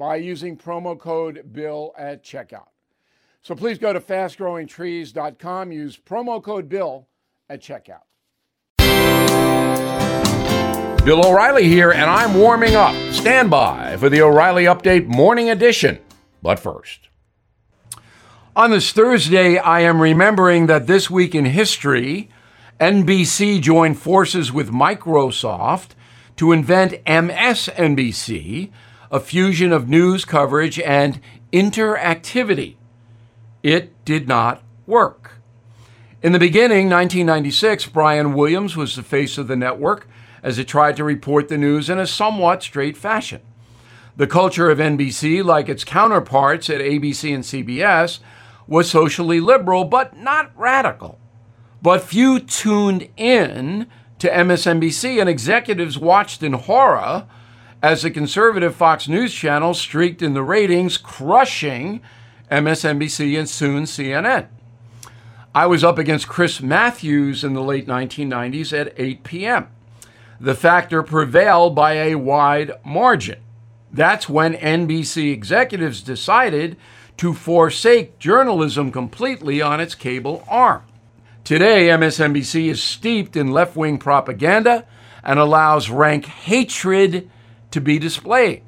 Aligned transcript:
by 0.00 0.16
using 0.16 0.56
promo 0.56 0.98
code 0.98 1.52
BILL 1.52 1.94
at 1.98 2.24
checkout. 2.24 2.68
So 3.42 3.54
please 3.54 3.76
go 3.76 3.92
to 3.92 4.00
fastgrowingtrees.com, 4.00 5.72
use 5.72 5.98
promo 5.98 6.42
code 6.42 6.70
BILL 6.70 7.06
at 7.50 7.60
checkout. 7.60 8.06
Bill 11.04 11.26
O'Reilly 11.26 11.68
here, 11.68 11.92
and 11.92 12.04
I'm 12.04 12.32
warming 12.34 12.76
up. 12.76 12.94
Stand 13.12 13.50
by 13.50 13.98
for 13.98 14.08
the 14.08 14.22
O'Reilly 14.22 14.64
Update 14.64 15.06
Morning 15.06 15.50
Edition. 15.50 15.98
But 16.40 16.58
first, 16.58 17.10
on 18.56 18.70
this 18.70 18.92
Thursday, 18.92 19.58
I 19.58 19.80
am 19.80 20.00
remembering 20.00 20.66
that 20.66 20.86
this 20.86 21.10
week 21.10 21.34
in 21.34 21.44
history, 21.44 22.30
NBC 22.80 23.60
joined 23.60 23.98
forces 23.98 24.50
with 24.50 24.70
Microsoft 24.70 25.90
to 26.36 26.52
invent 26.52 27.04
MSNBC 27.04 28.70
a 29.10 29.20
fusion 29.20 29.72
of 29.72 29.88
news 29.88 30.24
coverage 30.24 30.78
and 30.80 31.20
interactivity. 31.52 32.76
It 33.62 34.04
did 34.04 34.28
not 34.28 34.62
work. 34.86 35.32
In 36.22 36.32
the 36.32 36.38
beginning, 36.38 36.88
1996, 36.88 37.86
Brian 37.86 38.34
Williams 38.34 38.76
was 38.76 38.94
the 38.94 39.02
face 39.02 39.38
of 39.38 39.48
the 39.48 39.56
network 39.56 40.06
as 40.42 40.58
it 40.58 40.68
tried 40.68 40.96
to 40.96 41.04
report 41.04 41.48
the 41.48 41.58
news 41.58 41.90
in 41.90 41.98
a 41.98 42.06
somewhat 42.06 42.62
straight 42.62 42.96
fashion. 42.96 43.40
The 44.16 44.26
culture 44.26 44.70
of 44.70 44.78
NBC, 44.78 45.44
like 45.44 45.68
its 45.68 45.84
counterparts 45.84 46.68
at 46.68 46.80
ABC 46.80 47.34
and 47.34 47.44
CBS, 47.44 48.20
was 48.66 48.90
socially 48.90 49.40
liberal 49.40 49.84
but 49.84 50.16
not 50.16 50.52
radical. 50.56 51.18
But 51.82 52.02
few 52.02 52.38
tuned 52.38 53.08
in 53.16 53.86
to 54.18 54.28
MSNBC, 54.28 55.18
and 55.18 55.28
executives 55.28 55.98
watched 55.98 56.42
in 56.42 56.52
horror 56.52 57.26
as 57.82 58.02
the 58.02 58.10
conservative 58.10 58.74
Fox 58.74 59.08
News 59.08 59.32
channel 59.32 59.74
streaked 59.74 60.22
in 60.22 60.34
the 60.34 60.42
ratings, 60.42 60.98
crushing 60.98 62.00
MSNBC 62.50 63.38
and 63.38 63.48
soon 63.48 63.84
CNN. 63.84 64.48
I 65.54 65.66
was 65.66 65.82
up 65.82 65.98
against 65.98 66.28
Chris 66.28 66.60
Matthews 66.60 67.42
in 67.42 67.54
the 67.54 67.62
late 67.62 67.86
1990s 67.86 68.78
at 68.78 68.94
8 68.96 69.24
p.m. 69.24 69.68
The 70.38 70.54
factor 70.54 71.02
prevailed 71.02 71.74
by 71.74 71.94
a 71.94 72.14
wide 72.14 72.72
margin. 72.84 73.40
That's 73.92 74.28
when 74.28 74.54
NBC 74.54 75.32
executives 75.32 76.02
decided 76.02 76.76
to 77.16 77.34
forsake 77.34 78.18
journalism 78.18 78.92
completely 78.92 79.60
on 79.60 79.80
its 79.80 79.94
cable 79.94 80.44
arm. 80.48 80.82
Today, 81.44 81.88
MSNBC 81.88 82.68
is 82.68 82.82
steeped 82.82 83.36
in 83.36 83.50
left 83.50 83.76
wing 83.76 83.98
propaganda 83.98 84.86
and 85.24 85.38
allows 85.38 85.90
rank 85.90 86.26
hatred 86.26 87.28
to 87.70 87.80
be 87.80 87.98
displayed. 87.98 88.62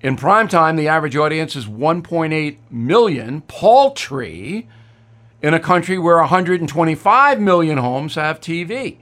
In 0.00 0.16
prime 0.16 0.48
time, 0.48 0.76
the 0.76 0.88
average 0.88 1.16
audience 1.16 1.56
is 1.56 1.66
1.8 1.66 2.58
million, 2.70 3.40
paltry, 3.42 4.68
in 5.42 5.54
a 5.54 5.60
country 5.60 5.98
where 5.98 6.18
125 6.18 7.40
million 7.40 7.78
homes 7.78 8.14
have 8.14 8.40
TV. 8.40 8.98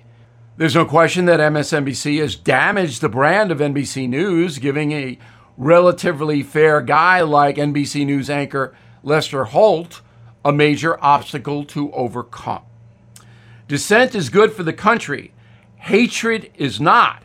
There's 0.56 0.74
no 0.74 0.86
question 0.86 1.26
that 1.26 1.40
MSNBC 1.40 2.18
has 2.20 2.34
damaged 2.34 3.02
the 3.02 3.08
brand 3.08 3.50
of 3.52 3.58
NBC 3.58 4.08
News, 4.08 4.58
giving 4.58 4.92
a 4.92 5.18
relatively 5.58 6.42
fair 6.42 6.80
guy 6.80 7.20
like 7.20 7.56
NBC 7.56 8.06
News 8.06 8.30
anchor 8.30 8.74
Lester 9.02 9.44
Holt 9.44 10.00
a 10.46 10.52
major 10.52 11.02
obstacle 11.02 11.64
to 11.64 11.90
overcome. 11.92 12.62
Dissent 13.66 14.14
is 14.14 14.28
good 14.28 14.52
for 14.52 14.62
the 14.62 14.72
country, 14.72 15.32
hatred 15.76 16.52
is 16.54 16.80
not. 16.80 17.24